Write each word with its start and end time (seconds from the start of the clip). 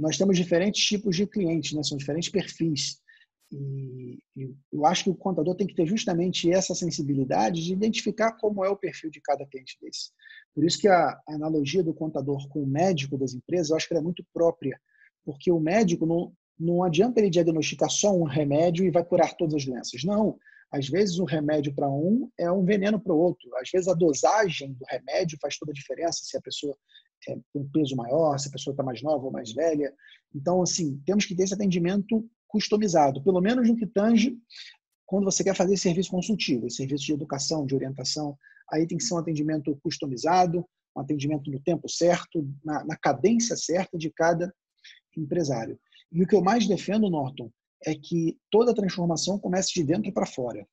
nós 0.00 0.16
temos 0.16 0.36
diferentes 0.36 0.82
tipos 0.82 1.14
de 1.14 1.26
clientes, 1.26 1.72
né? 1.72 1.82
são 1.82 1.98
diferentes 1.98 2.30
perfis. 2.30 2.98
E, 3.52 4.18
eu 4.72 4.86
acho 4.86 5.04
que 5.04 5.10
o 5.10 5.14
contador 5.14 5.54
tem 5.54 5.66
que 5.66 5.74
ter 5.74 5.86
justamente 5.86 6.50
essa 6.50 6.74
sensibilidade 6.74 7.62
de 7.62 7.72
identificar 7.72 8.32
como 8.32 8.64
é 8.64 8.68
o 8.70 8.76
perfil 8.76 9.10
de 9.10 9.20
cada 9.20 9.44
cliente 9.44 9.76
desse. 9.80 10.10
Por 10.54 10.64
isso 10.64 10.78
que 10.78 10.88
a, 10.88 11.20
a 11.28 11.34
analogia 11.34 11.82
do 11.82 11.92
contador 11.92 12.48
com 12.48 12.62
o 12.62 12.66
médico 12.66 13.18
das 13.18 13.34
empresas, 13.34 13.70
eu 13.70 13.76
acho 13.76 13.88
que 13.88 13.94
é 13.94 14.00
muito 14.00 14.24
própria, 14.32 14.80
porque 15.24 15.52
o 15.52 15.60
médico 15.60 16.06
não, 16.06 16.32
não 16.58 16.82
adianta 16.82 17.20
ele 17.20 17.28
diagnosticar 17.28 17.90
só 17.90 18.10
um 18.16 18.24
remédio 18.24 18.86
e 18.86 18.90
vai 18.90 19.04
curar 19.04 19.36
todas 19.36 19.54
as 19.54 19.66
doenças. 19.66 20.02
Não. 20.02 20.38
Às 20.72 20.88
vezes, 20.88 21.18
um 21.18 21.24
remédio 21.24 21.74
para 21.74 21.90
um 21.90 22.30
é 22.38 22.50
um 22.50 22.64
veneno 22.64 22.98
para 22.98 23.12
o 23.12 23.18
outro. 23.18 23.50
Às 23.56 23.68
vezes, 23.70 23.88
a 23.88 23.94
dosagem 23.94 24.72
do 24.74 24.84
remédio 24.88 25.36
faz 25.42 25.58
toda 25.58 25.72
a 25.72 25.74
diferença 25.74 26.20
se 26.22 26.36
a 26.36 26.40
pessoa 26.40 26.76
é, 27.28 27.34
tem 27.52 27.62
um 27.62 27.68
peso 27.68 27.96
maior, 27.96 28.38
se 28.38 28.48
a 28.48 28.52
pessoa 28.52 28.72
está 28.72 28.82
mais 28.82 29.02
nova 29.02 29.24
ou 29.24 29.30
mais 29.30 29.52
velha. 29.52 29.92
Então, 30.34 30.62
assim, 30.62 31.00
temos 31.04 31.24
que 31.24 31.34
ter 31.34 31.44
esse 31.44 31.54
atendimento 31.54 32.28
customizado, 32.48 33.22
pelo 33.22 33.40
menos 33.40 33.68
no 33.68 33.76
que 33.76 33.86
tange 33.86 34.36
quando 35.06 35.24
você 35.24 35.42
quer 35.42 35.56
fazer 35.56 35.76
serviço 35.76 36.10
consultivo, 36.10 36.70
serviço 36.70 37.04
de 37.04 37.12
educação, 37.12 37.66
de 37.66 37.74
orientação. 37.74 38.36
Aí 38.72 38.86
tem 38.86 38.96
que 38.96 39.04
ser 39.04 39.14
um 39.14 39.18
atendimento 39.18 39.76
customizado, 39.82 40.64
um 40.96 41.00
atendimento 41.00 41.50
no 41.50 41.60
tempo 41.60 41.88
certo, 41.88 42.48
na, 42.64 42.84
na 42.84 42.96
cadência 42.96 43.56
certa 43.56 43.98
de 43.98 44.10
cada 44.10 44.52
empresário. 45.16 45.78
E 46.12 46.22
o 46.22 46.26
que 46.26 46.34
eu 46.34 46.42
mais 46.42 46.66
defendo, 46.66 47.10
Norton, 47.10 47.50
é 47.84 47.94
que 47.94 48.38
toda 48.50 48.74
transformação 48.74 49.38
comece 49.38 49.72
de 49.72 49.84
dentro 49.84 50.12
para 50.12 50.26
fora. 50.26 50.66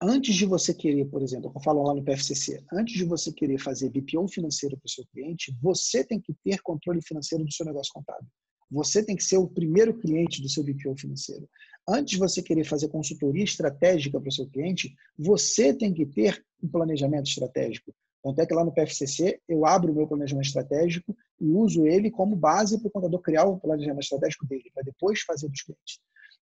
Antes 0.00 0.34
de 0.34 0.44
você 0.44 0.74
querer, 0.74 1.06
por 1.06 1.22
exemplo, 1.22 1.50
eu 1.54 1.60
falo 1.62 1.82
lá 1.82 1.94
no 1.94 2.04
PFCC, 2.04 2.62
antes 2.70 2.94
de 2.94 3.04
você 3.04 3.32
querer 3.32 3.58
fazer 3.58 3.88
BPO 3.88 4.28
financeiro 4.28 4.76
para 4.76 4.86
o 4.86 4.90
seu 4.90 5.06
cliente, 5.06 5.56
você 5.62 6.04
tem 6.04 6.20
que 6.20 6.34
ter 6.44 6.60
controle 6.60 7.00
financeiro 7.00 7.42
do 7.42 7.52
seu 7.52 7.64
negócio 7.64 7.92
contábil. 7.94 8.28
Você 8.70 9.02
tem 9.02 9.16
que 9.16 9.24
ser 9.24 9.38
o 9.38 9.48
primeiro 9.48 9.98
cliente 9.98 10.42
do 10.42 10.50
seu 10.50 10.62
BPO 10.62 10.98
financeiro. 10.98 11.48
Antes 11.88 12.10
de 12.10 12.18
você 12.18 12.42
querer 12.42 12.64
fazer 12.64 12.88
consultoria 12.88 13.44
estratégica 13.44 14.20
para 14.20 14.28
o 14.28 14.32
seu 14.32 14.46
cliente, 14.46 14.94
você 15.18 15.72
tem 15.72 15.94
que 15.94 16.04
ter 16.04 16.44
um 16.62 16.68
planejamento 16.68 17.28
estratégico. 17.28 17.94
Tanto 18.22 18.40
é 18.40 18.46
que 18.46 18.54
lá 18.54 18.64
no 18.64 18.72
PFCC 18.72 19.40
eu 19.48 19.64
abro 19.64 19.92
o 19.92 19.94
meu 19.94 20.06
planejamento 20.06 20.46
estratégico 20.46 21.16
e 21.40 21.48
uso 21.48 21.86
ele 21.86 22.10
como 22.10 22.36
base 22.36 22.78
para 22.78 22.88
o 22.88 22.90
contador 22.90 23.20
criar 23.22 23.44
o 23.44 23.58
planejamento 23.58 24.02
estratégico 24.02 24.46
dele, 24.46 24.70
para 24.74 24.82
depois 24.82 25.20
fazer 25.20 25.48
dos 25.48 25.62
clientes. 25.62 26.00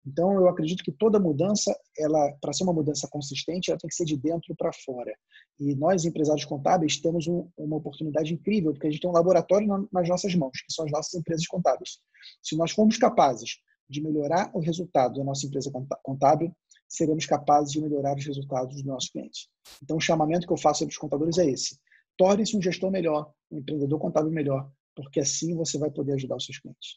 Então, 0.07 0.31
eu 0.33 0.47
acredito 0.47 0.83
que 0.85 0.91
toda 0.91 1.19
mudança, 1.19 1.77
ela, 1.99 2.31
para 2.39 2.53
ser 2.53 2.63
uma 2.63 2.71
mudança 2.71 3.09
consistente, 3.11 3.69
ela 3.69 3.77
tem 3.77 3.89
que 3.89 3.95
ser 3.95 4.05
de 4.05 4.15
dentro 4.15 4.55
para 4.55 4.71
fora. 4.71 5.13
E 5.59 5.75
nós, 5.75 6.05
empresários 6.05 6.45
contábeis, 6.45 6.97
temos 6.97 7.27
um, 7.27 7.49
uma 7.57 7.75
oportunidade 7.75 8.33
incrível, 8.33 8.71
porque 8.71 8.87
a 8.87 8.89
gente 8.89 9.01
tem 9.01 9.09
um 9.09 9.13
laboratório 9.13 9.67
nas 9.91 10.07
nossas 10.07 10.33
mãos, 10.33 10.61
que 10.65 10.73
são 10.73 10.85
as 10.85 10.91
nossas 10.91 11.13
empresas 11.13 11.45
contábeis. 11.45 11.97
Se 12.41 12.55
nós 12.55 12.71
formos 12.71 12.97
capazes 12.97 13.57
de 13.89 14.01
melhorar 14.01 14.49
o 14.53 14.59
resultado 14.59 15.15
da 15.15 15.25
nossa 15.25 15.45
empresa 15.45 15.69
contábil, 16.01 16.55
seremos 16.87 17.25
capazes 17.25 17.73
de 17.73 17.81
melhorar 17.81 18.15
os 18.15 18.25
resultados 18.25 18.75
dos 18.75 18.85
nossos 18.85 19.09
clientes. 19.09 19.49
Então, 19.83 19.97
o 19.97 20.01
chamamento 20.01 20.47
que 20.47 20.53
eu 20.53 20.57
faço 20.57 20.85
para 20.85 20.91
os 20.91 20.97
contadores 20.97 21.37
é 21.37 21.45
esse. 21.45 21.77
Torne-se 22.15 22.55
um 22.55 22.61
gestor 22.61 22.89
melhor, 22.89 23.29
um 23.51 23.57
empreendedor 23.57 23.99
contábil 23.99 24.31
melhor, 24.31 24.71
porque 24.95 25.19
assim 25.19 25.53
você 25.53 25.77
vai 25.77 25.91
poder 25.91 26.13
ajudar 26.13 26.37
os 26.37 26.45
seus 26.45 26.59
clientes. 26.59 26.95